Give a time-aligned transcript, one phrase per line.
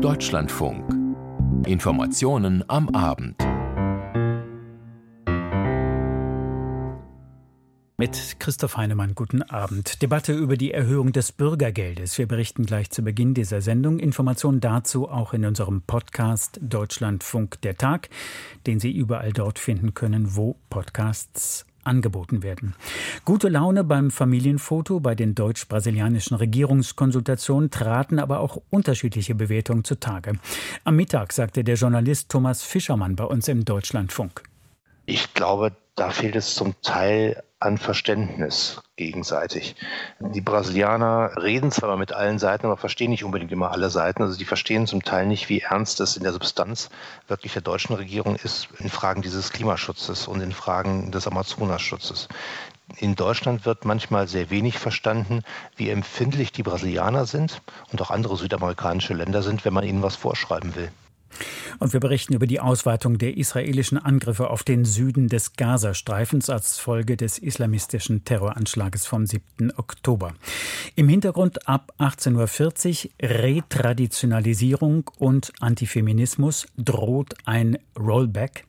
[0.00, 0.94] Deutschlandfunk.
[1.66, 3.36] Informationen am Abend.
[7.98, 10.00] Mit Christoph Heinemann, guten Abend.
[10.00, 12.16] Debatte über die Erhöhung des Bürgergeldes.
[12.16, 13.98] Wir berichten gleich zu Beginn dieser Sendung.
[13.98, 18.08] Informationen dazu auch in unserem Podcast Deutschlandfunk der Tag,
[18.66, 22.74] den Sie überall dort finden können, wo Podcasts angeboten werden.
[23.24, 30.34] Gute Laune beim Familienfoto bei den deutsch-brasilianischen Regierungskonsultationen traten aber auch unterschiedliche Bewertungen zutage.
[30.84, 34.42] Am Mittag sagte der Journalist Thomas Fischermann bei uns im Deutschlandfunk.
[35.06, 39.76] Ich glaube, da fehlt es zum Teil an Verständnis gegenseitig.
[40.18, 44.22] Die Brasilianer reden zwar mit allen Seiten, aber verstehen nicht unbedingt immer alle Seiten.
[44.22, 46.88] Also die verstehen zum Teil nicht, wie ernst es in der Substanz
[47.28, 52.28] wirklich der deutschen Regierung ist in Fragen dieses Klimaschutzes und in Fragen des Amazonaschutzes.
[52.96, 55.42] In Deutschland wird manchmal sehr wenig verstanden,
[55.76, 57.60] wie empfindlich die Brasilianer sind
[57.92, 60.90] und auch andere südamerikanische Länder sind, wenn man ihnen was vorschreiben will.
[61.80, 66.78] Und wir berichten über die Ausweitung der israelischen Angriffe auf den Süden des Gazastreifens als
[66.78, 69.72] Folge des islamistischen Terroranschlages vom 7.
[69.76, 70.34] Oktober.
[70.94, 78.66] Im Hintergrund ab 18.40 Uhr Retraditionalisierung und Antifeminismus droht ein Rollback.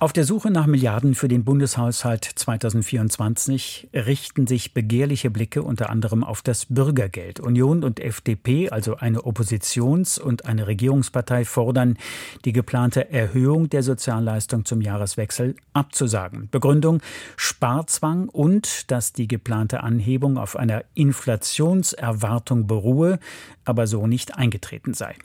[0.00, 6.22] Auf der Suche nach Milliarden für den Bundeshaushalt 2024 richten sich begehrliche Blicke unter anderem
[6.22, 7.40] auf das Bürgergeld.
[7.40, 11.98] Union und FDP, also eine Oppositions- und eine Regierungspartei, fordern,
[12.44, 16.48] die geplante Erhöhung der Sozialleistung zum Jahreswechsel abzusagen.
[16.48, 17.02] Begründung
[17.34, 23.18] Sparzwang und dass die geplante Anhebung auf einer Inflationserwartung beruhe,
[23.64, 25.16] aber so nicht eingetreten sei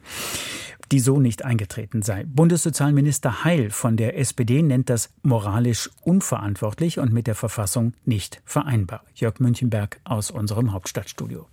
[0.93, 2.23] die so nicht eingetreten sei.
[2.27, 9.03] Bundessozialminister Heil von der SPD nennt das moralisch unverantwortlich und mit der Verfassung nicht vereinbar.
[9.15, 11.47] Jörg Münchenberg aus unserem Hauptstadtstudio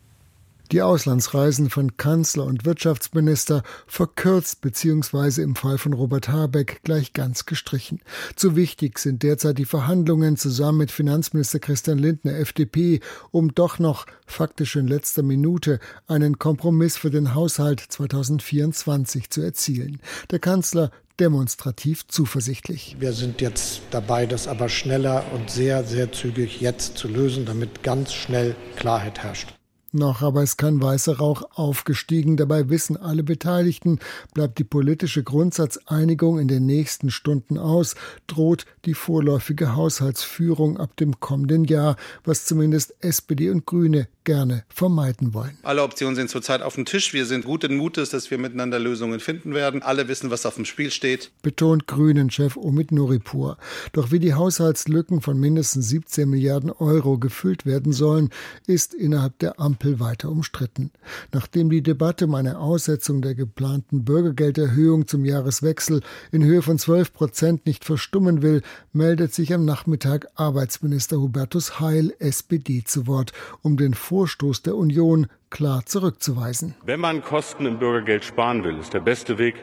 [0.73, 5.43] die Auslandsreisen von Kanzler und Wirtschaftsminister verkürzt bzw.
[5.43, 8.01] im Fall von Robert Habeck gleich ganz gestrichen.
[8.37, 13.01] Zu wichtig sind derzeit die Verhandlungen zusammen mit Finanzminister Christian Lindner FDP,
[13.31, 20.01] um doch noch faktisch in letzter Minute einen Kompromiss für den Haushalt 2024 zu erzielen.
[20.31, 22.97] Der Kanzler demonstrativ zuversichtlich.
[22.99, 27.83] Wir sind jetzt dabei, das aber schneller und sehr, sehr zügig jetzt zu lösen, damit
[27.83, 29.60] ganz schnell Klarheit herrscht.
[29.93, 32.37] Noch aber ist kein weißer Rauch aufgestiegen.
[32.37, 33.99] Dabei wissen alle Beteiligten,
[34.35, 37.97] bleibt die politische Grundsatzeinigung in den nächsten Stunden aus,
[38.29, 45.35] droht die vorläufige Haushaltsführung ab dem kommenden Jahr, was zumindest SPD und Grüne gerne vermeiden
[45.35, 45.59] wollen.
[45.63, 47.13] Alle Optionen sind zurzeit auf dem Tisch.
[47.13, 49.83] Wir sind guten Mutes, dass wir miteinander Lösungen finden werden.
[49.83, 51.33] Alle wissen, was auf dem Spiel steht.
[51.43, 53.57] Betont Grünen-Chef Omid Nuripur.
[53.93, 58.31] Doch wie die Haushaltslücken von mindestens 17 Milliarden Euro gefüllt werden sollen,
[58.69, 60.91] ist innerhalb der Ampel weiter umstritten.
[61.33, 66.03] Nachdem die Debatte um eine Aussetzung der geplanten Bürgergelderhöhung zum Jahreswechsel
[66.33, 72.13] in Höhe von 12 Prozent nicht verstummen will, meldet sich am Nachmittag Arbeitsminister Hubertus Heil,
[72.19, 73.33] SPD, zu Wort,
[73.63, 76.75] um den Vorstoß der Union klar zurückzuweisen.
[76.85, 79.55] Wenn man Kosten im Bürgergeld sparen will, ist der beste Weg,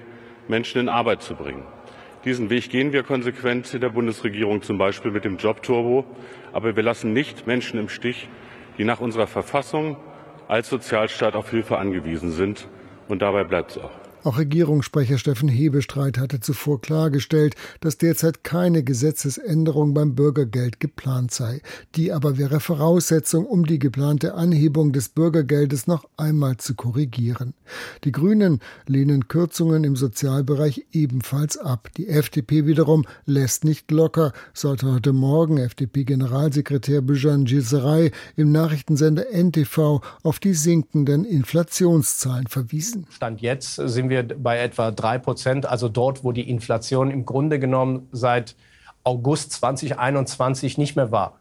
[0.48, 1.64] Menschen in Arbeit zu bringen.
[2.26, 6.04] Diesen Weg gehen wir konsequent in der Bundesregierung, zum Beispiel mit dem Jobturbo.
[6.52, 8.28] Aber wir lassen nicht Menschen im Stich,
[8.78, 9.98] die nach unserer Verfassung
[10.48, 12.68] als Sozialstaat auf Hilfe angewiesen sind.
[13.08, 14.07] Und dabei bleibt es auch.
[14.24, 21.62] Auch Regierungssprecher Steffen Hebestreit hatte zuvor klargestellt, dass derzeit keine Gesetzesänderung beim Bürgergeld geplant sei.
[21.96, 27.54] Die aber wäre Voraussetzung, um die geplante Anhebung des Bürgergeldes noch einmal zu korrigieren.
[28.04, 31.90] Die Grünen lehnen Kürzungen im Sozialbereich ebenfalls ab.
[31.98, 40.02] Die FDP wiederum lässt nicht locker, sollte heute Morgen FDP-Generalsekretär Bijan Gisserei im Nachrichtensender NTV
[40.24, 43.06] auf die sinkenden Inflationszahlen verwiesen.
[43.10, 47.26] Stand jetzt sind wir wir bei etwa 3 Prozent, also dort, wo die Inflation im
[47.26, 48.56] Grunde genommen seit
[49.04, 51.40] August 2021 nicht mehr war.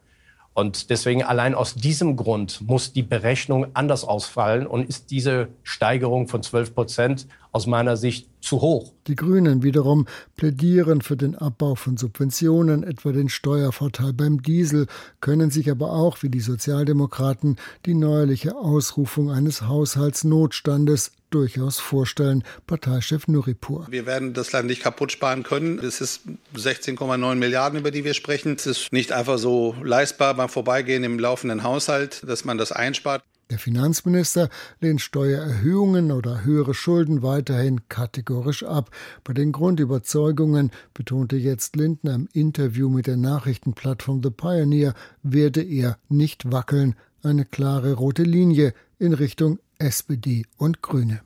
[0.54, 6.28] Und deswegen allein aus diesem Grund muss die Berechnung anders ausfallen und ist diese Steigerung
[6.28, 8.92] von 12 Prozent aus meiner Sicht zu hoch.
[9.06, 14.86] Die Grünen wiederum plädieren für den Abbau von Subventionen, etwa den Steuervorteil beim Diesel,
[15.20, 23.28] können sich aber auch, wie die Sozialdemokraten, die neuerliche Ausrufung eines Haushaltsnotstandes durchaus vorstellen, Parteichef
[23.28, 23.86] Nuripur.
[23.90, 25.78] Wir werden das Land nicht kaputt sparen können.
[25.78, 26.22] Es ist
[26.54, 28.54] 16,9 Milliarden, über die wir sprechen.
[28.56, 33.22] Es ist nicht einfach so leistbar beim Vorbeigehen im laufenden Haushalt, dass man das einspart.
[33.48, 34.48] Der Finanzminister
[34.80, 38.90] lehnt Steuererhöhungen oder höhere Schulden weiterhin kategorisch ab.
[39.22, 45.96] Bei den Grundüberzeugungen, betonte jetzt Lindner im Interview mit der Nachrichtenplattform The Pioneer, werde er
[46.08, 46.96] nicht wackeln.
[47.22, 51.20] Eine klare rote Linie in Richtung SPD und Grüne.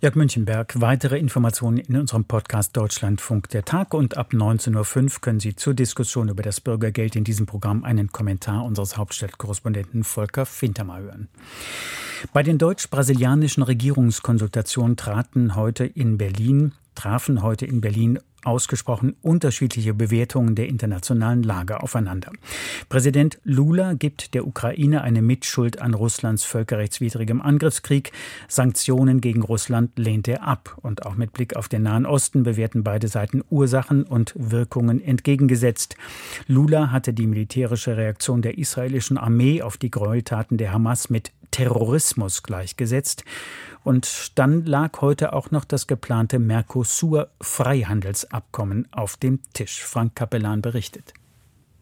[0.00, 5.40] Jörg Münchenberg, weitere Informationen in unserem Podcast Deutschlandfunk der Tag und ab 19.05 Uhr können
[5.40, 11.00] Sie zur Diskussion über das Bürgergeld in diesem Programm einen Kommentar unseres Hauptstadtkorrespondenten Volker Fintermer
[11.00, 11.28] hören.
[12.32, 20.54] Bei den deutsch-brasilianischen Regierungskonsultationen traten heute in Berlin trafen heute in Berlin ausgesprochen unterschiedliche Bewertungen
[20.54, 22.32] der internationalen Lage aufeinander.
[22.88, 28.12] Präsident Lula gibt der Ukraine eine Mitschuld an Russlands völkerrechtswidrigem Angriffskrieg.
[28.48, 30.78] Sanktionen gegen Russland lehnt er ab.
[30.82, 35.96] Und auch mit Blick auf den Nahen Osten bewerten beide Seiten Ursachen und Wirkungen entgegengesetzt.
[36.46, 42.42] Lula hatte die militärische Reaktion der israelischen Armee auf die Gräueltaten der Hamas mit Terrorismus
[42.42, 43.24] gleichgesetzt.
[43.82, 49.82] Und dann lag heute auch noch das geplante Mercosur-Freihandelsabkommen auf dem Tisch.
[49.82, 51.14] Frank Capellan berichtet.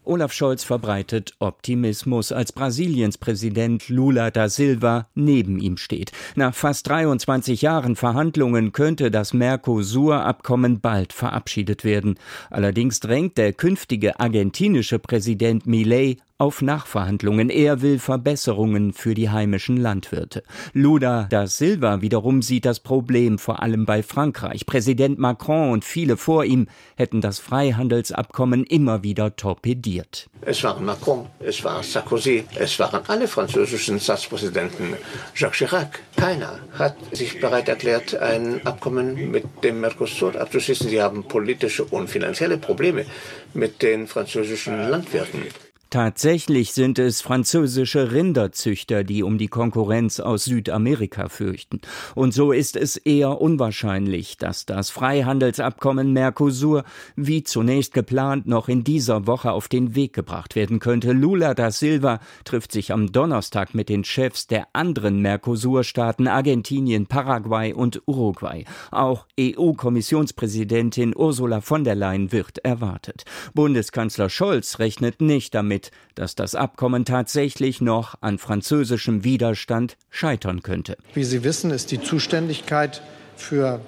[0.09, 6.11] Olaf Scholz verbreitet Optimismus, als Brasiliens Präsident Lula da Silva neben ihm steht.
[6.35, 12.15] Nach fast 23 Jahren Verhandlungen könnte das Mercosur-Abkommen bald verabschiedet werden.
[12.49, 17.49] Allerdings drängt der künftige argentinische Präsident Milei auf Nachverhandlungen.
[17.49, 20.41] Er will Verbesserungen für die heimischen Landwirte.
[20.73, 24.65] Lula da Silva wiederum sieht das Problem vor allem bei Frankreich.
[24.65, 30.29] Präsident Macron und viele vor ihm hätten das Freihandelsabkommen immer wieder torpediert.
[30.41, 34.95] Es waren Macron, es war Sarkozy, es waren alle französischen Staatspräsidenten,
[35.35, 35.99] Jacques Chirac.
[36.15, 40.89] Keiner hat sich bereit erklärt, ein Abkommen mit dem Mercosur abzuschließen.
[40.89, 43.05] Sie haben politische und finanzielle Probleme
[43.53, 45.43] mit den französischen Landwirten.
[45.89, 51.81] Tatsächlich sind es französische Rinderzüchter, die um die Konkurrenz aus Südamerika fürchten.
[52.13, 56.83] Und so ist es eher unwahrscheinlich, dass das Freihandelsabkommen Mercosur,
[57.15, 61.11] wie zunächst geplant, noch in dieser Woche auf den Weg gebracht werden könnte.
[61.11, 67.73] Lula da Silva trifft sich am Donnerstag mit den Chefs der anderen Mercosur-Staaten Argentinien, Paraguay
[67.73, 68.63] und Uruguay.
[68.91, 73.25] Auch EU-Kommissionspräsidentin Ursula von der Leyen wird erwartet.
[73.55, 80.61] Bundeskanzler Scholz rechnet nicht damit, damit, dass das Abkommen tatsächlich noch an französischem Widerstand scheitern
[80.61, 80.97] könnte.
[81.13, 83.01] Wie Sie wissen, ist die Zuständigkeit
[83.37, 83.79] für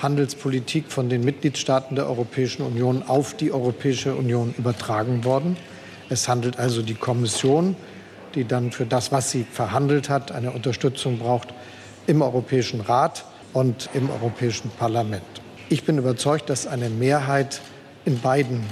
[0.00, 5.56] Handelspolitik von den Mitgliedstaaten der Europäischen Union auf die Europäische Union übertragen worden.
[6.08, 7.76] Es handelt also die Kommission,
[8.34, 11.52] die dann für das, was sie verhandelt hat, eine Unterstützung braucht
[12.06, 15.22] im Europäischen Rat und im Europäischen Parlament.
[15.68, 17.60] Ich bin überzeugt, dass eine Mehrheit
[18.04, 18.64] in beiden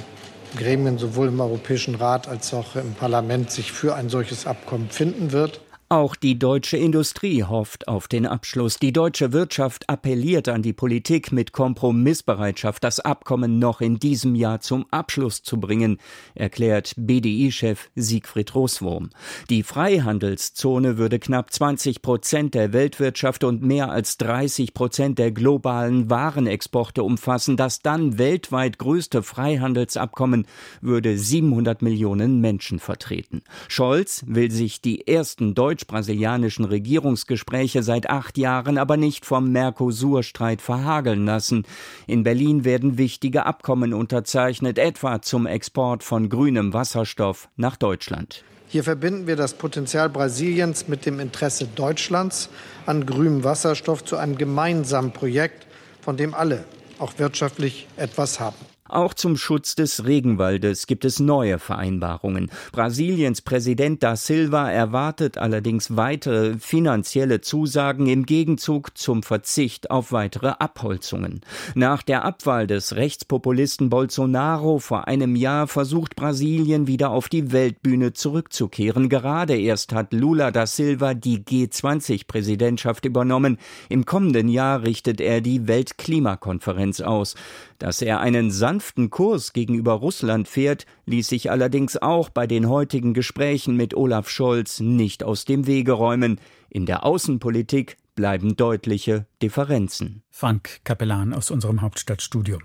[0.57, 5.33] Gremien sowohl im Europäischen Rat als auch im Parlament sich für ein solches Abkommen finden
[5.33, 5.61] wird.
[5.93, 8.77] Auch die deutsche Industrie hofft auf den Abschluss.
[8.77, 14.61] Die deutsche Wirtschaft appelliert an die Politik mit Kompromissbereitschaft, das Abkommen noch in diesem Jahr
[14.61, 15.99] zum Abschluss zu bringen,
[16.37, 19.11] erklärt BDI-Chef Siegfried Roswurm.
[19.49, 26.09] Die Freihandelszone würde knapp 20 Prozent der Weltwirtschaft und mehr als 30 Prozent der globalen
[26.09, 27.57] Warenexporte umfassen.
[27.57, 30.47] Das dann weltweit größte Freihandelsabkommen
[30.81, 33.43] würde 700 Millionen Menschen vertreten.
[33.67, 40.61] Scholz will sich die ersten deutschen deutsch-brasilianischen Regierungsgespräche seit acht Jahren aber nicht vom Mercosur-Streit
[40.63, 41.65] verhageln lassen.
[42.07, 48.45] In Berlin werden wichtige Abkommen unterzeichnet, etwa zum Export von grünem Wasserstoff nach Deutschland.
[48.69, 52.51] Hier verbinden wir das Potenzial Brasiliens mit dem Interesse Deutschlands
[52.87, 55.67] an grünem Wasserstoff zu einem gemeinsamen Projekt,
[56.01, 56.65] von dem alle
[56.99, 58.57] auch wirtschaftlich etwas haben.
[58.91, 62.51] Auch zum Schutz des Regenwaldes gibt es neue Vereinbarungen.
[62.73, 70.49] Brasiliens Präsident da Silva erwartet allerdings weitere finanzielle Zusagen im Gegenzug zum Verzicht auf weitere
[70.59, 71.41] Abholzungen.
[71.77, 78.13] Nach der Abwahl des Rechtspopulisten Bolsonaro vor einem Jahr versucht Brasilien wieder auf die Weltbühne
[78.13, 79.09] zurückzukehren.
[79.09, 83.59] Gerade erst hat Lula da Silva die G20-Präsidentschaft übernommen.
[83.89, 87.37] Im kommenden Jahr richtet er die Weltklimakonferenz aus.
[87.81, 93.15] Dass er einen sanften Kurs gegenüber Russland fährt, ließ sich allerdings auch bei den heutigen
[93.15, 96.39] Gesprächen mit Olaf Scholz nicht aus dem Wege räumen.
[96.69, 100.23] In der Außenpolitik bleiben deutliche Differenzen.
[100.29, 102.59] Frank Kapellan aus unserem Hauptstadtstudio.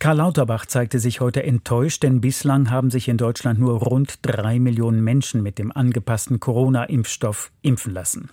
[0.00, 4.58] Karl Lauterbach zeigte sich heute enttäuscht, denn bislang haben sich in Deutschland nur rund drei
[4.58, 8.30] Millionen Menschen mit dem angepassten Corona-Impfstoff impfen lassen.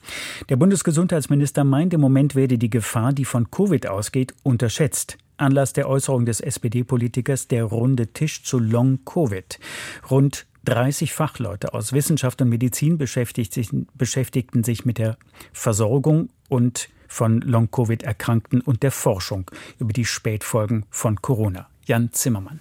[0.50, 5.20] Der Bundesgesundheitsminister meint, im Moment werde die Gefahr, die von Covid ausgeht, unterschätzt.
[5.38, 9.60] Anlass der Äußerung des SPD-Politikers der runde Tisch zu Long-Covid.
[10.10, 15.18] Rund 30 Fachleute aus Wissenschaft und Medizin beschäftigten sich mit der
[15.54, 19.50] Versorgung und von Long-Covid-Erkrankten und der Forschung
[19.80, 21.68] über die Spätfolgen von Corona.
[21.86, 22.60] Jan Zimmermann.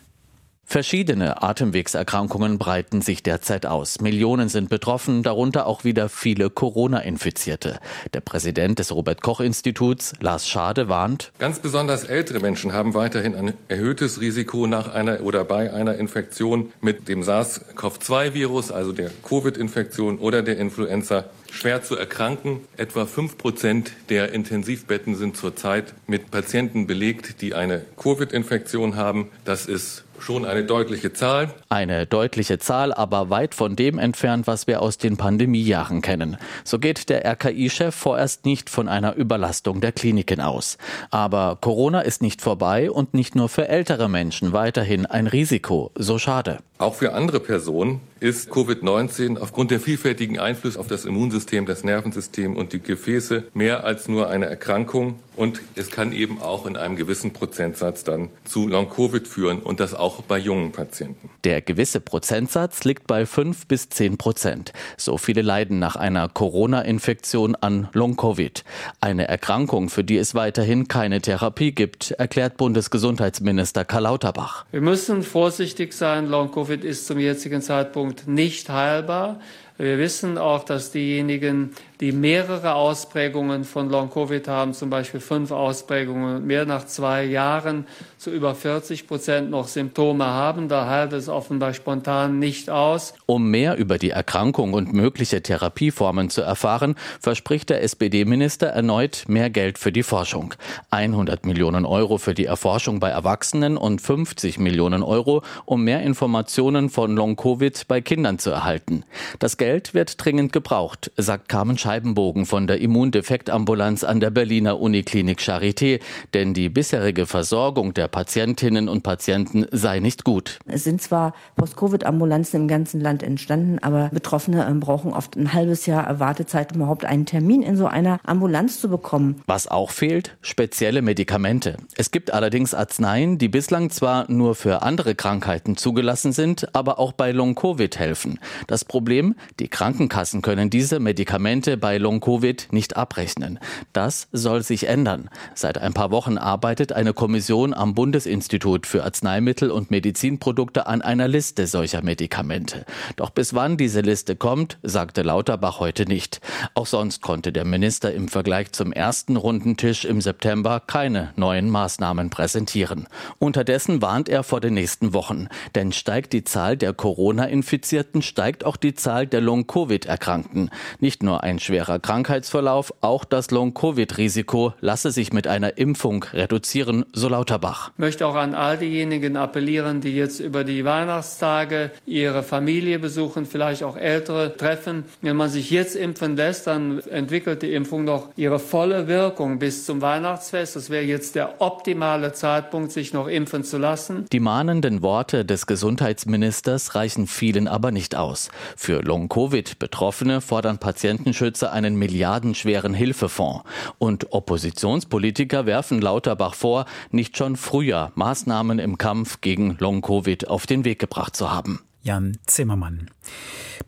[0.66, 4.00] Verschiedene Atemwegserkrankungen breiten sich derzeit aus.
[4.00, 7.78] Millionen sind betroffen, darunter auch wieder viele Corona-Infizierte.
[8.12, 13.35] Der Präsident des Robert Koch Instituts, Lars Schade, warnt, ganz besonders ältere Menschen haben weiterhin
[13.35, 20.18] ein erhöhtes Risiko nach einer oder bei einer Infektion mit dem SARS-CoV-2-Virus, also der Covid-Infektion
[20.18, 22.61] oder der Influenza schwer zu erkranken.
[22.76, 29.30] Etwa fünf Prozent der Intensivbetten sind zurzeit mit Patienten belegt, die eine Covid-Infektion haben.
[29.44, 31.52] Das ist schon eine deutliche Zahl.
[31.68, 36.37] Eine deutliche Zahl, aber weit von dem entfernt, was wir aus den Pandemiejahren kennen.
[36.64, 40.78] So geht der RKI-Chef vorerst nicht von einer Überlastung der Kliniken aus.
[41.11, 45.90] Aber Corona ist nicht vorbei und nicht nur für ältere Menschen weiterhin ein Risiko.
[45.94, 46.58] So schade.
[46.78, 52.56] Auch für andere Personen ist Covid-19 aufgrund der vielfältigen Einflüsse auf das Immunsystem, das Nervensystem
[52.56, 55.20] und die Gefäße mehr als nur eine Erkrankung.
[55.36, 59.92] Und es kann eben auch in einem gewissen Prozentsatz dann zu Long-Covid führen und das
[59.92, 61.28] auch bei jungen Patienten.
[61.42, 64.72] Der gewisse Prozentsatz liegt bei 5 bis 10 Prozent.
[64.96, 68.64] So viele leiden nach einer Corona-Infektion an Long-Covid.
[69.00, 74.66] Eine Erkrankung, für die es weiterhin keine Therapie gibt, erklärt Bundesgesundheitsminister Karl Lauterbach.
[74.70, 76.28] Wir müssen vorsichtig sein.
[76.28, 79.40] Long-Covid ist zum jetzigen Zeitpunkt nicht heilbar.
[79.76, 86.44] Wir wissen auch, dass diejenigen, die mehrere Ausprägungen von Long-Covid haben, zum Beispiel fünf Ausprägungen,
[86.46, 87.86] mehr nach zwei Jahren
[88.18, 90.68] zu über 40 Prozent noch Symptome haben.
[90.68, 93.14] Da heilt es offenbar spontan nicht aus.
[93.26, 99.50] Um mehr über die Erkrankung und mögliche Therapieformen zu erfahren, verspricht der SPD-Minister erneut mehr
[99.50, 100.54] Geld für die Forschung.
[100.90, 106.90] 100 Millionen Euro für die Erforschung bei Erwachsenen und 50 Millionen Euro, um mehr Informationen
[106.90, 109.04] von Long-Covid bei Kindern zu erhalten.
[109.38, 115.40] Das Geld wird dringend gebraucht, sagt Carmen Scheibenbogen von der Immundefektambulanz an der Berliner Uniklinik
[115.40, 116.00] Charité,
[116.32, 120.60] denn die bisherige Versorgung der Patientinnen und Patienten sei nicht gut.
[120.64, 125.84] Es sind zwar Post-Covid-Ambulanzen im ganzen Land entstanden, aber Betroffene ähm, brauchen oft ein halbes
[125.84, 129.42] Jahr Wartezeit, um überhaupt einen Termin in so einer Ambulanz zu bekommen.
[129.46, 131.76] Was auch fehlt, spezielle Medikamente.
[131.98, 137.12] Es gibt allerdings Arzneien, die bislang zwar nur für andere Krankheiten zugelassen sind, aber auch
[137.12, 138.38] bei Long-Covid helfen.
[138.68, 143.58] Das Problem, die Krankenkassen können diese Medikamente bei Long-Covid nicht abrechnen.
[143.92, 145.30] Das soll sich ändern.
[145.54, 151.28] Seit ein paar Wochen arbeitet eine Kommission am Bundesinstitut für Arzneimittel und Medizinprodukte an einer
[151.28, 152.84] Liste solcher Medikamente.
[153.16, 156.40] Doch bis wann diese Liste kommt, sagte Lauterbach heute nicht.
[156.74, 162.30] Auch sonst konnte der Minister im Vergleich zum ersten Rundentisch im September keine neuen Maßnahmen
[162.30, 163.06] präsentieren.
[163.38, 165.48] Unterdessen warnt er vor den nächsten Wochen.
[165.74, 170.70] Denn steigt die Zahl der Corona-Infizierten, steigt auch die Zahl der Long-Covid-Erkrankten.
[171.00, 177.28] Nicht nur ein schwerer Krankheitsverlauf, auch das Long-Covid-Risiko lasse sich mit einer Impfung reduzieren, so
[177.28, 177.90] Lauterbach.
[177.94, 183.47] Ich möchte auch an all diejenigen appellieren, die jetzt über die Weihnachtstage ihre Familie besuchen,
[183.47, 185.04] vielleicht auch Ältere treffen.
[185.23, 189.87] Wenn man sich jetzt impfen lässt, dann entwickelt die Impfung noch ihre volle Wirkung bis
[189.87, 190.76] zum Weihnachtsfest.
[190.76, 194.26] Das wäre jetzt der optimale Zeitpunkt, sich noch impfen zu lassen.
[194.33, 198.50] Die mahnenden Worte des Gesundheitsministers reichen vielen aber nicht aus.
[198.76, 203.64] Für Long-Covid-Betroffene fordern Patientenschützer einen milliardenschweren Hilfefonds.
[203.99, 210.84] Und Oppositionspolitiker werfen Lauterbach vor, nicht schon früher Maßnahmen im Kampf gegen Long-Covid auf den
[210.84, 211.80] Weg gebracht zu haben.
[212.02, 213.11] Jan Zimmermann.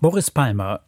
[0.00, 0.80] Boris Palmer,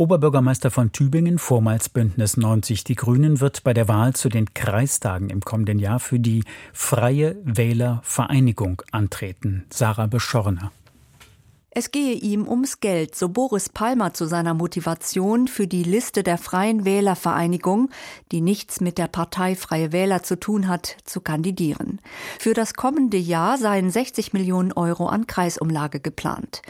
[0.00, 5.28] Oberbürgermeister von Tübingen, vormals Bündnis 90 Die Grünen, wird bei der Wahl zu den Kreistagen
[5.28, 9.66] im kommenden Jahr für die Freie Wähler Vereinigung antreten.
[9.68, 10.72] Sarah Beschorner.
[11.72, 16.36] Es gehe ihm ums Geld, so Boris Palmer zu seiner Motivation für die Liste der
[16.36, 17.90] Freien Wählervereinigung,
[18.32, 22.00] die nichts mit der Partei Freie Wähler zu tun hat, zu kandidieren.
[22.40, 26.62] Für das kommende Jahr seien 60 Millionen Euro an Kreisumlage geplant.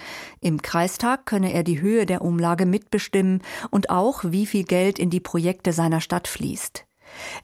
[0.42, 3.40] Im Kreistag könne er die Höhe der Umlage mitbestimmen
[3.70, 6.84] und auch, wie viel Geld in die Projekte seiner Stadt fließt.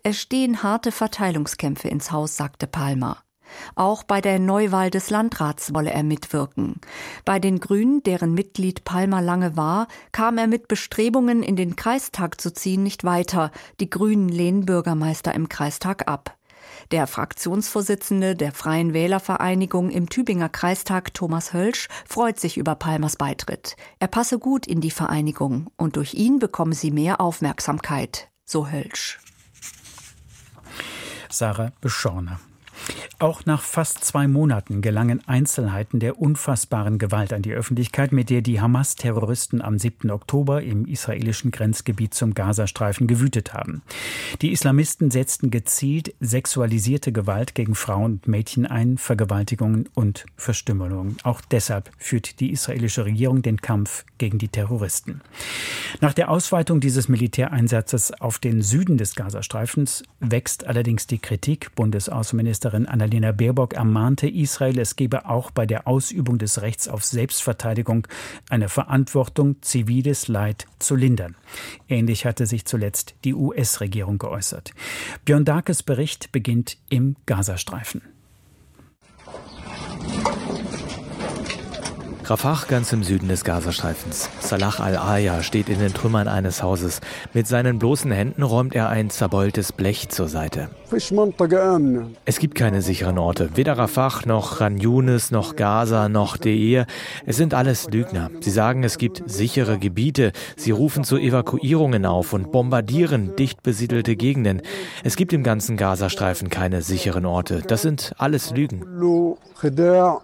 [0.02, 3.25] Es stehen harte Verteilungskämpfe ins Haus, sagte Palmer.
[3.74, 6.80] Auch bei der Neuwahl des Landrats wolle er mitwirken.
[7.24, 12.40] Bei den Grünen, deren Mitglied Palmer lange war, kam er mit Bestrebungen, in den Kreistag
[12.40, 13.50] zu ziehen, nicht weiter.
[13.80, 16.36] Die Grünen lehnen Bürgermeister im Kreistag ab.
[16.90, 23.76] Der Fraktionsvorsitzende der Freien Wählervereinigung im Tübinger Kreistag, Thomas Hölsch, freut sich über Palmers Beitritt.
[23.98, 29.18] Er passe gut in die Vereinigung und durch ihn bekomme sie mehr Aufmerksamkeit, so Hölsch.
[31.28, 32.40] Sarah Beschorner.
[33.18, 38.42] Auch nach fast zwei Monaten gelangen Einzelheiten der unfassbaren Gewalt an die Öffentlichkeit, mit der
[38.42, 40.10] die Hamas-Terroristen am 7.
[40.10, 43.80] Oktober im israelischen Grenzgebiet zum Gazastreifen gewütet haben.
[44.42, 51.16] Die Islamisten setzten gezielt sexualisierte Gewalt gegen Frauen und Mädchen ein, Vergewaltigungen und Verstümmelungen.
[51.22, 55.22] Auch deshalb führt die israelische Regierung den Kampf gegen die Terroristen.
[56.02, 61.74] Nach der Ausweitung dieses Militäreinsatzes auf den Süden des Gazastreifens wächst allerdings die Kritik.
[61.74, 67.04] Bundesaußenministerin Anna Annalena Baerbock ermahnte Israel, es gebe auch bei der Ausübung des Rechts auf
[67.04, 68.08] Selbstverteidigung
[68.50, 71.36] eine Verantwortung, ziviles Leid zu lindern.
[71.88, 74.72] Ähnlich hatte sich zuletzt die US-Regierung geäußert.
[75.24, 78.02] Björn Darkes Bericht beginnt im Gazastreifen.
[82.28, 84.28] Rafah ganz im Süden des Gazastreifens.
[84.40, 87.00] Salah al-Aya steht in den Trümmern eines Hauses.
[87.34, 90.68] Mit seinen bloßen Händen räumt er ein zerbeultes Blech zur Seite.
[92.24, 93.50] Es gibt keine sicheren Orte.
[93.54, 96.86] Weder Rafah noch Ran Yunis noch Gaza noch Deir.
[97.26, 98.30] Es sind alles Lügner.
[98.40, 100.32] Sie sagen, es gibt sichere Gebiete.
[100.56, 104.62] Sie rufen zu Evakuierungen auf und bombardieren dicht besiedelte Gegenden.
[105.04, 107.62] Es gibt im ganzen Gazastreifen keine sicheren Orte.
[107.66, 108.84] Das sind alles Lügen.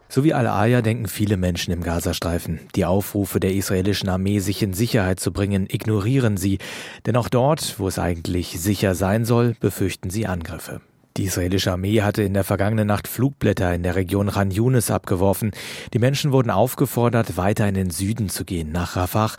[0.09, 2.61] So wie Al-Aya denken viele Menschen im Gazastreifen.
[2.75, 6.59] Die Aufrufe der israelischen Armee, sich in Sicherheit zu bringen, ignorieren sie.
[7.07, 10.81] Denn auch dort, wo es eigentlich sicher sein soll, befürchten sie Angriffe.
[11.17, 15.51] Die israelische Armee hatte in der vergangenen Nacht Flugblätter in der Region Ran Yunis abgeworfen.
[15.93, 19.33] Die Menschen wurden aufgefordert, weiter in den Süden zu gehen, nach Rafah.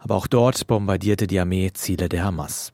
[0.00, 2.72] Aber auch dort bombardierte die Armee Ziele der Hamas.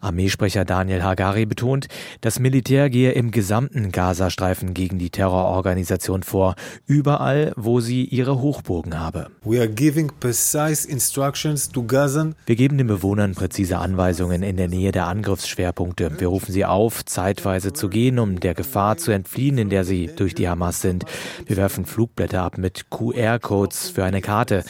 [0.00, 1.88] Armeesprecher Daniel Hagari betont,
[2.20, 6.54] das Militär gehe im gesamten Gazastreifen gegen die Terrororganisation vor,
[6.86, 9.28] überall, wo sie ihre Hochburgen habe.
[12.46, 16.20] Wir geben den Bewohnern präzise Anweisungen in der Nähe der Angriffsschwerpunkte.
[16.20, 20.10] Wir rufen sie auf, zeitweise zu gehen, um der Gefahr zu entfliehen, in der sie
[20.14, 21.04] durch die Hamas sind.
[21.46, 24.64] Wir werfen Flugblätter ab mit QR-Codes für eine Karte.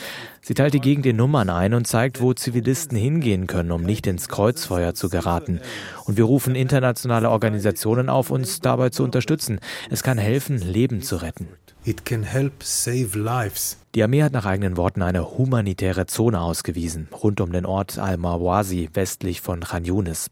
[0.48, 4.06] Sie teilt die Gegend in Nummern ein und zeigt, wo Zivilisten hingehen können, um nicht
[4.06, 5.60] ins Kreuzfeuer zu geraten.
[6.06, 9.60] Und wir rufen internationale Organisationen auf, uns dabei zu unterstützen.
[9.90, 11.48] Es kann helfen, Leben zu retten.
[13.94, 18.88] Die Armee hat nach eigenen Worten eine humanitäre Zone ausgewiesen, rund um den Ort Al-Mawasi
[18.94, 20.30] westlich von Khan Yunis.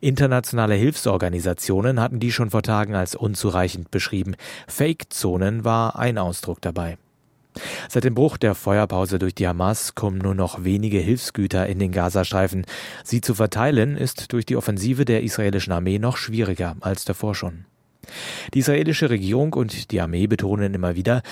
[0.00, 4.34] Internationale Hilfsorganisationen hatten die schon vor Tagen als unzureichend beschrieben.
[4.66, 6.98] Fake-Zonen war ein Ausdruck dabei.
[7.88, 11.92] Seit dem Bruch der Feuerpause durch die Hamas kommen nur noch wenige Hilfsgüter in den
[11.92, 12.66] Gazastreifen.
[13.04, 17.66] Sie zu verteilen ist durch die Offensive der israelischen Armee noch schwieriger als davor schon.
[18.52, 21.22] Die israelische Regierung und die Armee betonen immer wieder,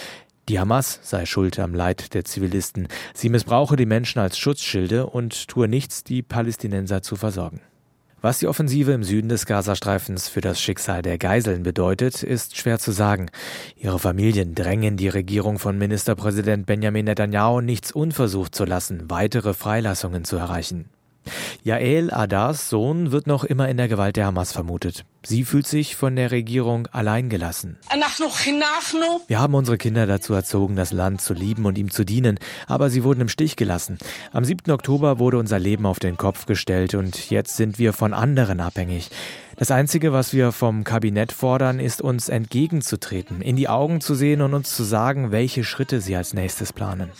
[0.48, 2.88] die Hamas sei schuld am Leid der Zivilisten.
[3.14, 7.60] Sie missbrauche die Menschen als Schutzschilde und tue nichts, die Palästinenser zu versorgen.
[8.22, 12.78] Was die Offensive im Süden des Gazastreifens für das Schicksal der Geiseln bedeutet, ist schwer
[12.78, 13.26] zu sagen.
[13.74, 20.24] Ihre Familien drängen die Regierung von Ministerpräsident Benjamin Netanyahu nichts unversucht zu lassen, weitere Freilassungen
[20.24, 20.88] zu erreichen.
[21.64, 25.04] Yael Adars Sohn wird noch immer in der Gewalt der Hamas vermutet.
[25.24, 27.78] Sie fühlt sich von der Regierung alleingelassen.
[29.28, 32.90] Wir haben unsere Kinder dazu erzogen, das Land zu lieben und ihm zu dienen, aber
[32.90, 33.98] sie wurden im Stich gelassen.
[34.32, 34.72] Am 7.
[34.72, 39.10] Oktober wurde unser Leben auf den Kopf gestellt und jetzt sind wir von anderen abhängig.
[39.62, 44.40] Das Einzige, was wir vom Kabinett fordern, ist uns entgegenzutreten, in die Augen zu sehen
[44.40, 47.12] und uns zu sagen, welche Schritte sie als nächstes planen.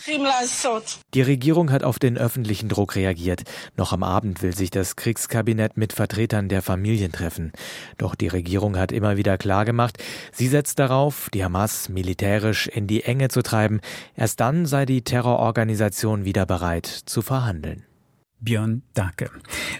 [1.13, 3.43] Die Regierung hat auf den öffentlichen Druck reagiert.
[3.77, 7.53] Noch am Abend will sich das Kriegskabinett mit Vertretern der Familien treffen.
[7.97, 10.03] Doch die Regierung hat immer wieder klargemacht,
[10.33, 13.79] sie setzt darauf, die Hamas militärisch in die Enge zu treiben.
[14.17, 17.85] Erst dann sei die Terrororganisation wieder bereit zu verhandeln.
[18.43, 19.29] Björn Dake.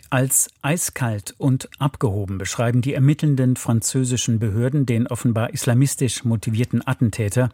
[0.10, 7.50] Als eiskalt und abgehoben beschreiben die ermittelnden französischen Behörden den offenbar islamistisch motivierten Attentäter,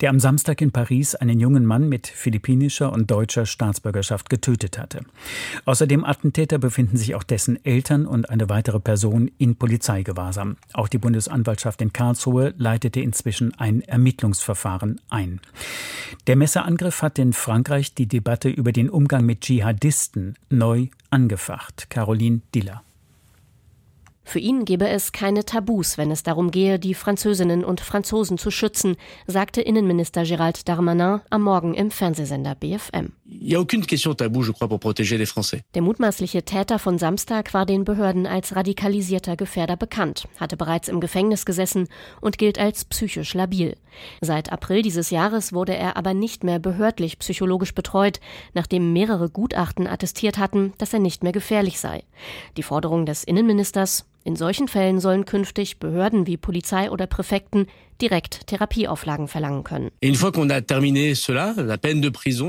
[0.00, 5.00] der am Samstag in Paris einen jungen Mann mit philippinischer und deutscher Staatsbürgerschaft getötet hatte.
[5.64, 10.56] Außer dem Attentäter befinden sich auch dessen Eltern und eine weitere Person in Polizeigewahrsam.
[10.72, 15.40] Auch die Bundesanwaltschaft in Karlsruhe leitete inzwischen ein Ermittlungsverfahren ein.
[16.26, 21.88] Der Messerangriff hat in Frankreich die Debatte über den Umgang mit Dschihadisten neu angefacht.
[21.90, 22.82] Caroline Diller.
[24.22, 28.52] Für ihn gebe es keine Tabus, wenn es darum gehe, die Französinnen und Franzosen zu
[28.52, 33.12] schützen, sagte Innenminister Gérald Darmanin am Morgen im Fernsehsender BFM.
[35.74, 40.98] Der mutmaßliche Täter von Samstag war den Behörden als radikalisierter Gefährder bekannt, hatte bereits im
[40.98, 41.86] Gefängnis gesessen
[42.20, 43.76] und gilt als psychisch labil.
[44.20, 48.18] Seit April dieses Jahres wurde er aber nicht mehr behördlich psychologisch betreut,
[48.52, 52.02] nachdem mehrere Gutachten attestiert hatten, dass er nicht mehr gefährlich sei.
[52.56, 57.68] Die Forderung des Innenministers, in solchen Fällen sollen künftig Behörden wie Polizei oder Präfekten
[58.00, 59.90] direkt Therapieauflagen verlangen können.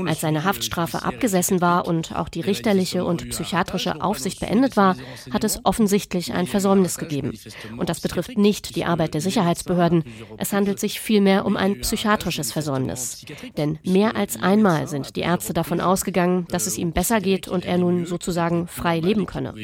[0.08, 4.96] Als seine Haftstrafe abgesessen war und auch die richterliche und psychiatrische Aufsicht beendet war,
[5.30, 7.32] hat es offensichtlich ein Versäumnis gegeben.
[7.76, 10.04] Und das betrifft nicht die Arbeit der Sicherheitsbehörden.
[10.38, 13.24] Es handelt sich vielmehr um ein psychiatrisches Versäumnis.
[13.56, 17.64] Denn mehr als einmal sind die Ärzte davon ausgegangen, dass es ihm besser geht und
[17.64, 19.54] er nun sozusagen frei leben könne.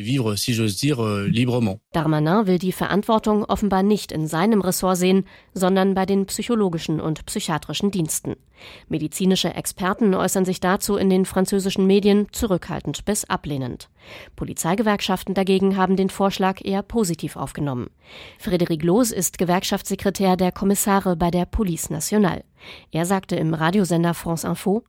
[1.92, 5.24] Darmanin will die Verantwortung offenbar nicht in seinem Ressort sehen,
[5.54, 8.36] sondern bei den psychologischen und psychiatrischen Diensten.
[8.88, 13.88] Medizinische Experten äußern sich dazu in den französischen Medien zurückhaltend bis ablehnend.
[14.36, 17.90] Polizeigewerkschaften dagegen haben den Vorschlag eher positiv aufgenommen.
[18.42, 22.44] Frédéric Loos ist Gewerkschaftssekretär der Kommissare bei der Police Nationale.
[22.90, 24.82] Er sagte im Radiosender France Info,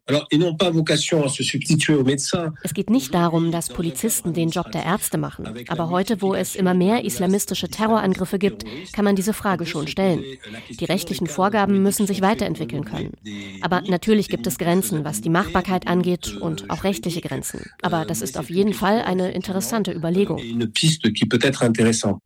[2.64, 5.48] es geht nicht darum, dass Polizisten den Job der Ärzte machen.
[5.68, 10.24] Aber heute, wo es immer mehr islamistische Terrorangriffe gibt, kann man diese Frage schon stellen.
[10.70, 13.14] Die rechtlichen Vorgaben müssen sich weiterentwickeln können.
[13.62, 17.66] Aber natürlich gibt es Grenzen, was die Machbarkeit angeht und auch rechtliche Grenzen.
[17.82, 20.38] Aber das ist auf jeden Fall eine interessante Überlegung.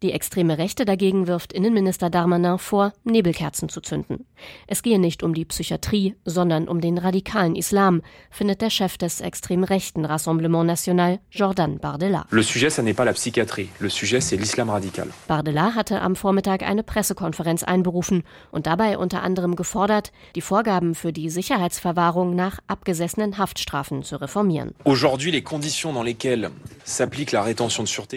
[0.02, 4.26] Die extreme Rechte dagegen wirft Innenminister Darmanin vor, Nebelkerzen zu zünden.
[4.68, 9.22] Es gehe nicht um die Psychiatrie, sondern um den radikalen Islam, findet der Chef des
[9.22, 12.26] extrem rechten Rassemblement National, Jordan Bardella.
[12.30, 13.70] Le sujet, ce n'est pas la psychiatrie.
[13.80, 15.08] Le sujet, c'est l'islam radical.
[15.28, 21.14] Bardella hatte am Vormittag eine Pressekonferenz einberufen und dabei unter anderem gefordert, die Vorgaben für
[21.14, 24.76] die Sicherheitsverwahrung nach abgesessenen Haftstrafen zu reformieren.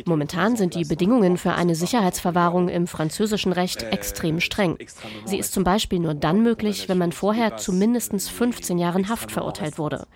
[0.06, 4.76] Momentan sind die Bedingungen für eine Sicherheitsverwahrung im französischen Recht extrem streng.
[5.24, 9.30] Sie ist zum Beispiel nur dann möglich, wenn man vorher zu mindestens 15 Jahren Haft
[9.30, 10.06] verurteilt wurde.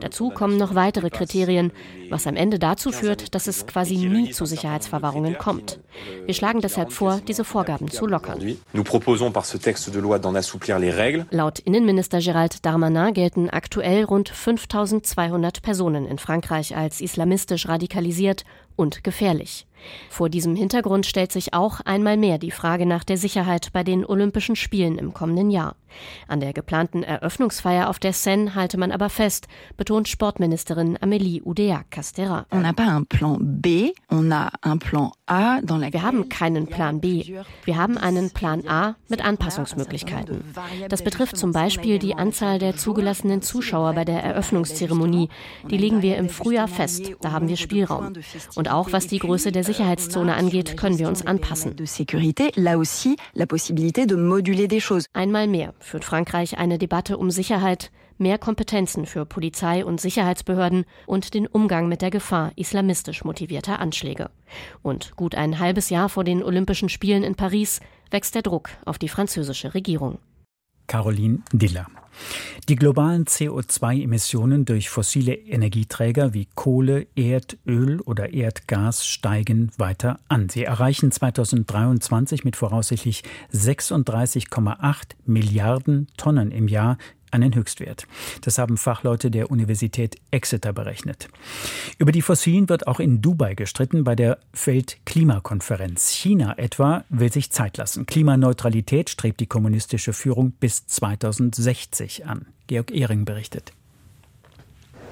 [0.00, 1.72] Dazu kommen noch weitere Kriterien,
[2.08, 5.78] was am Ende dazu führt, dass es quasi nie zu Sicherheitsverwahrungen kommt.
[6.26, 8.40] Wir schlagen deshalb vor, diese Vorgaben zu lockern.
[11.30, 19.04] Laut Innenminister Gérald Darmanin gelten aktuell rund 5200 Personen in Frankreich als islamistisch radikalisiert und
[19.04, 19.66] gefährlich.
[20.08, 24.04] Vor diesem Hintergrund stellt sich auch einmal mehr die Frage nach der Sicherheit bei den
[24.04, 25.76] Olympischen Spielen im kommenden Jahr.
[26.28, 32.46] An der geplanten Eröffnungsfeier auf der Seine halte man aber fest, betont Sportministerin Amélie Oudéa-Castéra.
[35.92, 37.42] Wir haben keinen Plan B.
[37.64, 40.44] Wir haben einen Plan A mit Anpassungsmöglichkeiten.
[40.88, 45.28] Das betrifft zum Beispiel die Anzahl der zugelassenen Zuschauer bei der Eröffnungszeremonie.
[45.68, 47.12] Die legen wir im Frühjahr fest.
[47.20, 48.12] Da haben wir Spielraum.
[48.54, 51.76] Und auch was die Größe der Sicherheitszone angeht, können wir uns anpassen.
[55.12, 61.34] Einmal mehr führt Frankreich eine Debatte um Sicherheit, mehr Kompetenzen für Polizei und Sicherheitsbehörden und
[61.34, 64.30] den Umgang mit der Gefahr islamistisch motivierter Anschläge.
[64.82, 68.98] Und gut ein halbes Jahr vor den Olympischen Spielen in Paris wächst der Druck auf
[68.98, 70.18] die französische Regierung.
[70.86, 71.86] Caroline Diller.
[72.68, 80.48] Die globalen CO2-Emissionen durch fossile Energieträger wie Kohle, Erdöl oder Erdgas steigen weiter an.
[80.48, 86.98] Sie erreichen 2023 mit voraussichtlich 36,8 Milliarden Tonnen im Jahr
[87.30, 88.06] einen Höchstwert.
[88.42, 91.28] Das haben Fachleute der Universität Exeter berechnet.
[91.98, 96.10] Über die Fossilen wird auch in Dubai gestritten bei der Weltklimakonferenz.
[96.10, 98.06] China etwa will sich Zeit lassen.
[98.06, 102.46] Klimaneutralität strebt die kommunistische Führung bis 2060 an.
[102.66, 103.72] Georg Ehring berichtet.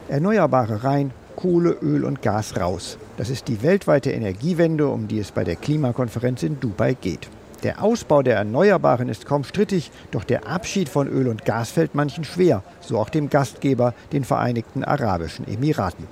[0.09, 2.99] Erneuerbare rein, Kohle, Öl und Gas raus.
[3.17, 7.29] Das ist die weltweite Energiewende, um die es bei der Klimakonferenz in Dubai geht.
[7.65, 11.93] Der Ausbau der Erneuerbaren ist kaum strittig, doch der Abschied von Öl und Gas fällt
[11.93, 16.07] manchen schwer, so auch dem Gastgeber, den Vereinigten Arabischen Emiraten.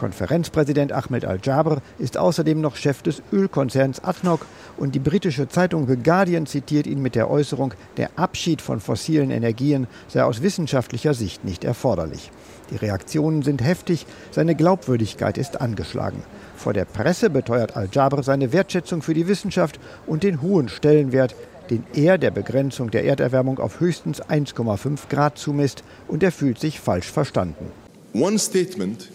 [0.00, 4.44] Konferenzpräsident Ahmed Al-Jabr ist außerdem noch Chef des Ölkonzerns ADNOC
[4.76, 9.30] und die britische Zeitung The Guardian zitiert ihn mit der Äußerung, der Abschied von fossilen
[9.30, 12.32] Energien sei aus wissenschaftlicher Sicht nicht erforderlich.
[12.70, 16.24] Die Reaktionen sind heftig, seine Glaubwürdigkeit ist angeschlagen.
[16.58, 21.36] Vor der Presse beteuert Al-Jabr seine Wertschätzung für die Wissenschaft und den hohen Stellenwert,
[21.70, 26.80] den er der Begrenzung der Erderwärmung auf höchstens 1,5 Grad zumisst, und er fühlt sich
[26.80, 27.70] falsch verstanden.
[28.12, 29.08] One statement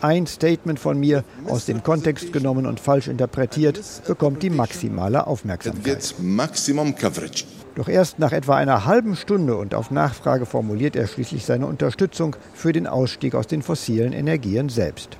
[0.00, 6.14] Ein Statement von mir, aus dem Kontext genommen und falsch interpretiert, bekommt die maximale Aufmerksamkeit.
[7.74, 12.36] Doch erst nach etwa einer halben Stunde und auf Nachfrage formuliert er schließlich seine Unterstützung
[12.54, 15.16] für den Ausstieg aus den fossilen Energien selbst.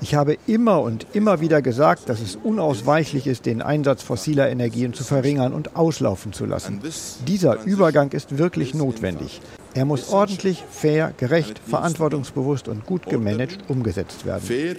[0.00, 4.92] Ich habe immer und immer wieder gesagt, dass es unausweichlich ist, den Einsatz fossiler Energien
[4.92, 6.80] zu verringern und auslaufen zu lassen.
[7.26, 9.40] Dieser Übergang ist wirklich notwendig.
[9.74, 14.42] Er muss ordentlich, fair, gerecht, verantwortungsbewusst und gut gemanagt umgesetzt werden.
[14.42, 14.76] Fair,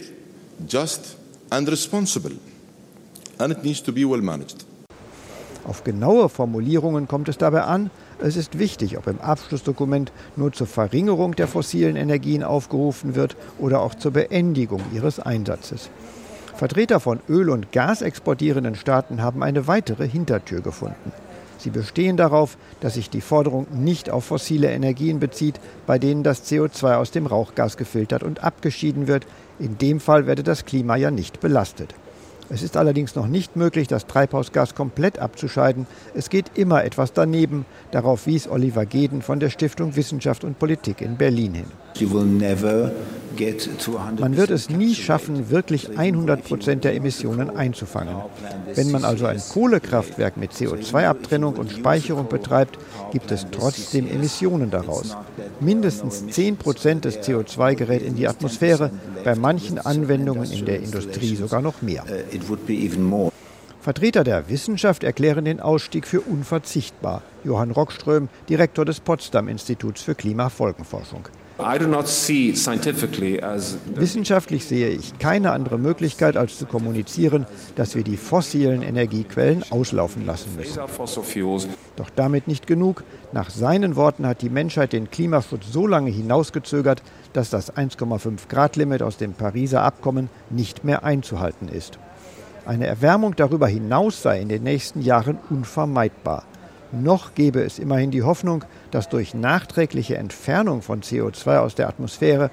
[0.68, 1.18] just
[1.50, 2.34] and responsible
[3.40, 4.66] and it needs to be well managed.
[5.66, 7.90] Auf genaue Formulierungen kommt es dabei an.
[8.20, 13.82] Es ist wichtig, ob im Abschlussdokument nur zur Verringerung der fossilen Energien aufgerufen wird oder
[13.82, 15.90] auch zur Beendigung ihres Einsatzes.
[16.56, 21.12] Vertreter von Öl- und Gas exportierenden Staaten haben eine weitere Hintertür gefunden.
[21.60, 26.44] Sie bestehen darauf, dass sich die Forderung nicht auf fossile Energien bezieht, bei denen das
[26.50, 29.28] CO2 aus dem Rauchgas gefiltert und abgeschieden wird.
[29.60, 31.94] In dem Fall werde das Klima ja nicht belastet.
[32.50, 35.86] Es ist allerdings noch nicht möglich, das Treibhausgas komplett abzuscheiden.
[36.14, 37.66] Es geht immer etwas daneben.
[37.92, 41.87] Darauf wies Oliver Geden von der Stiftung Wissenschaft und Politik in Berlin hin.
[44.20, 48.16] Man wird es nie schaffen, wirklich 100 Prozent der Emissionen einzufangen.
[48.74, 52.80] Wenn man also ein Kohlekraftwerk mit CO2-Abtrennung und Speicherung betreibt,
[53.12, 55.16] gibt es trotzdem Emissionen daraus.
[55.60, 58.92] Mindestens 10 Prozent des CO2 gerät in die Atmosphäre,
[59.24, 62.06] bei manchen Anwendungen in der Industrie sogar noch mehr.
[63.82, 67.22] Vertreter der Wissenschaft erklären den Ausstieg für unverzichtbar.
[67.46, 71.30] Johann Rockström, Direktor des Potsdam Instituts für Klimafolgenforschung.
[73.96, 80.26] Wissenschaftlich sehe ich keine andere Möglichkeit, als zu kommunizieren, dass wir die fossilen Energiequellen auslaufen
[80.26, 80.80] lassen müssen.
[81.96, 83.04] Doch damit nicht genug.
[83.34, 87.02] Nach seinen Worten hat die Menschheit den Klimaschutz so lange hinausgezögert,
[87.34, 91.98] dass das 1,5 Grad Limit aus dem Pariser Abkommen nicht mehr einzuhalten ist.
[92.66, 96.44] Eine Erwärmung darüber hinaus sei in den nächsten Jahren unvermeidbar.
[96.92, 102.50] Noch gäbe es immerhin die Hoffnung, dass durch nachträgliche Entfernung von CO2 aus der Atmosphäre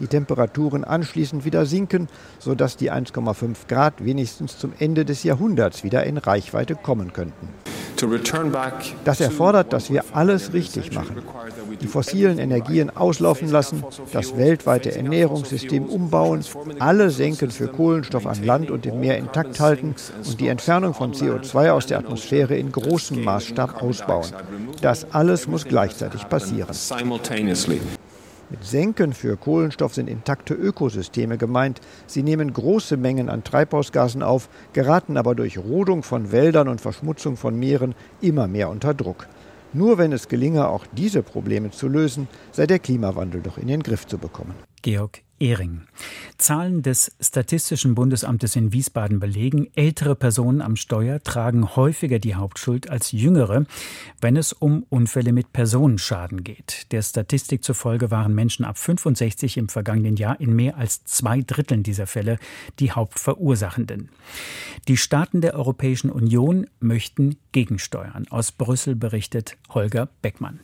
[0.00, 6.04] die Temperaturen anschließend wieder sinken, sodass die 1,5 Grad wenigstens zum Ende des Jahrhunderts wieder
[6.04, 7.48] in Reichweite kommen könnten.
[9.04, 11.22] Das erfordert, dass wir alles richtig machen.
[11.80, 16.44] Die fossilen Energien auslaufen lassen, das weltweite Ernährungssystem umbauen,
[16.78, 19.94] alle Senken für Kohlenstoff an Land und im Meer intakt halten
[20.26, 24.26] und die Entfernung von CO2 aus der Atmosphäre in großem Maßstab ausbauen.
[24.80, 26.68] Das alles muss gleichzeitig passieren.
[28.48, 31.80] Mit Senken für Kohlenstoff sind intakte Ökosysteme gemeint.
[32.06, 37.36] Sie nehmen große Mengen an Treibhausgasen auf, geraten aber durch Rodung von Wäldern und Verschmutzung
[37.36, 39.26] von Meeren immer mehr unter Druck.
[39.72, 43.82] Nur wenn es gelinge, auch diese Probleme zu lösen, sei der Klimawandel doch in den
[43.82, 44.54] Griff zu bekommen.
[44.80, 45.82] Georg Ehring.
[46.38, 52.90] Zahlen des Statistischen Bundesamtes in Wiesbaden belegen, ältere Personen am Steuer tragen häufiger die Hauptschuld
[52.90, 53.66] als jüngere,
[54.20, 56.92] wenn es um Unfälle mit Personenschaden geht.
[56.92, 61.82] Der Statistik zufolge waren Menschen ab 65 im vergangenen Jahr in mehr als zwei Dritteln
[61.82, 62.38] dieser Fälle
[62.78, 64.10] die Hauptverursachenden.
[64.88, 68.26] Die Staaten der Europäischen Union möchten gegensteuern.
[68.30, 70.60] Aus Brüssel berichtet Holger Beckmann.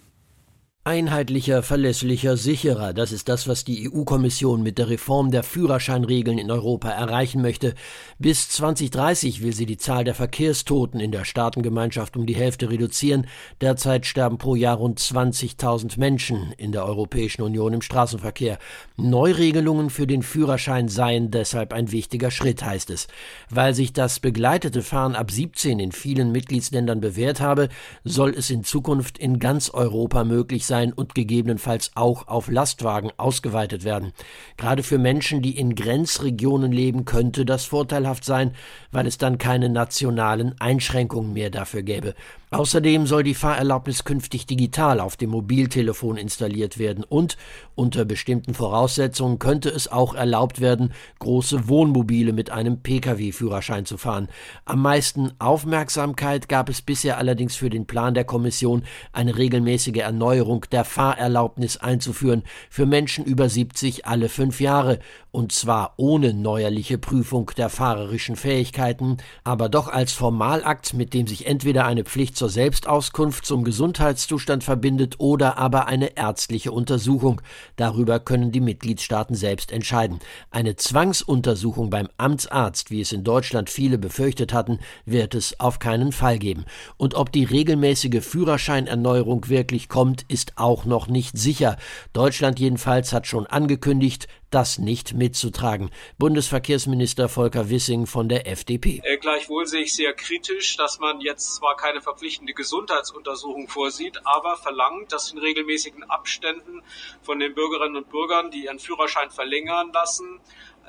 [0.85, 6.51] Einheitlicher, verlässlicher, sicherer, das ist das, was die EU-Kommission mit der Reform der Führerscheinregeln in
[6.51, 7.75] Europa erreichen möchte.
[8.19, 13.29] Bis 2030 will sie die Zahl der Verkehrstoten in der Staatengemeinschaft um die Hälfte reduzieren.
[13.61, 18.59] Derzeit sterben pro Jahr rund 20.000 Menschen in der Europäischen Union im Straßenverkehr.
[18.97, 23.07] Neuregelungen für den Führerschein seien deshalb ein wichtiger Schritt, heißt es.
[23.49, 27.69] Weil sich das begleitete Fahren ab 17 in vielen Mitgliedsländern bewährt habe,
[28.03, 33.11] soll es in Zukunft in ganz Europa möglich sein, sein und gegebenenfalls auch auf Lastwagen
[33.19, 34.15] ausgeweitet werden.
[34.57, 38.55] Gerade für Menschen, die in Grenzregionen leben, könnte das vorteilhaft sein,
[38.91, 42.15] weil es dann keine nationalen Einschränkungen mehr dafür gäbe.
[42.53, 47.39] Außerdem soll die Fahrerlaubnis künftig digital auf dem Mobiltelefon installiert werden und
[47.75, 54.29] unter bestimmten Voraussetzungen könnte es auch erlaubt werden, große Wohnmobile mit einem Pkw-Führerschein zu fahren.
[54.67, 60.67] Am meisten Aufmerksamkeit gab es bisher allerdings für den Plan der Kommission, eine regelmäßige Erneuerung
[60.71, 64.99] der Fahrerlaubnis einzuführen für Menschen über 70 alle fünf Jahre
[65.31, 71.47] und zwar ohne neuerliche Prüfung der fahrerischen Fähigkeiten, aber doch als Formalakt, mit dem sich
[71.47, 77.41] entweder eine Pflicht zur Selbstauskunft zum Gesundheitszustand verbindet oder aber eine ärztliche Untersuchung.
[77.77, 80.19] Darüber können die Mitgliedstaaten selbst entscheiden.
[80.51, 86.11] Eine Zwangsuntersuchung beim Amtsarzt, wie es in Deutschland viele befürchtet hatten, wird es auf keinen
[86.11, 86.65] Fall geben.
[86.97, 91.77] Und ob die regelmäßige Führerscheinerneuerung wirklich kommt, ist auch noch nicht sicher.
[92.13, 95.91] Deutschland jedenfalls hat schon angekündigt, das nicht mitzutragen.
[96.19, 99.01] Bundesverkehrsminister Volker Wissing von der FDP.
[99.05, 104.57] Äh, gleichwohl sehe ich sehr kritisch, dass man jetzt zwar keine verpflichtende Gesundheitsuntersuchung vorsieht, aber
[104.57, 106.83] verlangt, dass in regelmäßigen Abständen
[107.23, 110.41] von den Bürgerinnen und Bürgern, die ihren Führerschein verlängern lassen,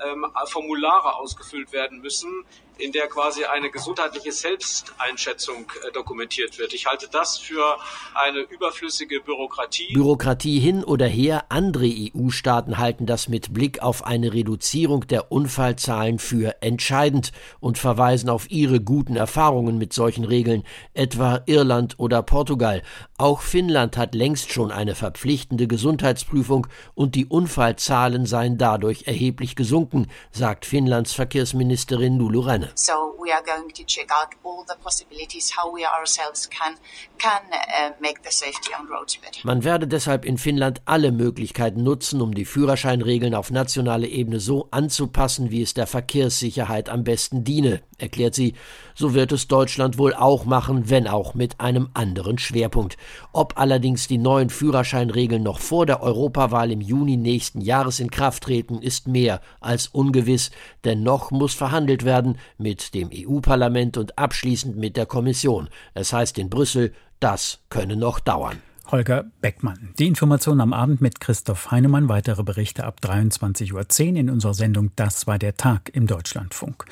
[0.04, 2.44] ähm, Formulare ausgefüllt werden müssen,
[2.78, 6.72] in der quasi eine gesundheitliche Selbsteinschätzung äh, dokumentiert wird.
[6.72, 7.76] Ich halte das für
[8.14, 9.92] eine überflüssige Bürokratie.
[9.92, 16.18] Bürokratie hin oder her, andere EU-Staaten halten das mit Blick auf eine Reduzierung der Unfallzahlen
[16.18, 22.82] für entscheidend und verweisen auf ihre guten Erfahrungen mit solchen Regeln, etwa Irland oder Portugal.
[23.18, 30.08] Auch Finnland hat längst schon eine verpflichtende Gesundheitsprüfung und die Unfallzahlen seien dadurch erheblich gesunken,
[30.30, 32.72] sagt Finnlands Verkehrsministerin Lulu Renner.
[32.74, 36.74] So we are going to check out all the possibilities how we ourselves can
[37.18, 39.40] can uh, make the safety on roads better.
[39.44, 44.68] Man werde deshalb in Finnland alle Möglichkeiten nutzen, um die Führerscheinregeln auf nationaler Ebene so
[44.70, 48.54] anzupassen, wie es der Verkehrssicherheit am besten diene, erklärt sie.
[48.94, 52.96] So wird es Deutschland wohl auch machen, wenn auch mit einem anderen Schwerpunkt.
[53.32, 58.44] Ob allerdings die neuen Führerscheinregeln noch vor der Europawahl im Juni nächsten Jahres in Kraft
[58.44, 60.50] treten, ist mehr als ungewiss,
[60.84, 65.68] denn noch muss verhandelt werden mit dem EU-Parlament und abschließend mit der Kommission.
[65.94, 68.60] Es heißt in Brüssel, das könne noch dauern.
[68.90, 69.90] Holger Beckmann.
[69.98, 72.08] Die Information am Abend mit Christoph Heinemann.
[72.08, 73.72] Weitere Berichte ab 23.10
[74.12, 76.84] Uhr in unserer Sendung Das war der Tag im Deutschlandfunk.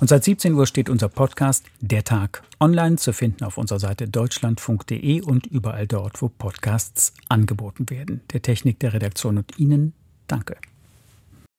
[0.00, 4.08] Und seit 17 Uhr steht unser Podcast Der Tag online zu finden auf unserer Seite
[4.08, 8.20] deutschlandfunk.de und überall dort, wo Podcasts angeboten werden.
[8.32, 9.94] Der Technik der Redaktion und Ihnen
[10.26, 10.56] danke.